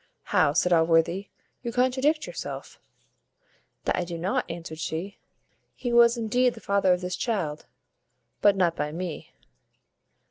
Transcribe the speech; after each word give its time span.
"How!" 0.33 0.53
said 0.53 0.73
Allworthy; 0.73 1.29
"you 1.61 1.71
contradict 1.71 2.25
yourself." 2.25 2.79
"That 3.83 3.95
I 3.95 4.03
do 4.03 4.17
not," 4.17 4.49
answered 4.49 4.79
she; 4.79 5.19
"he 5.75 5.93
was 5.93 6.17
indeed 6.17 6.55
the 6.55 6.59
father 6.59 6.91
of 6.91 7.01
this 7.01 7.15
child, 7.15 7.67
but 8.41 8.55
not 8.55 8.75
by 8.75 8.91
me." 8.91 9.31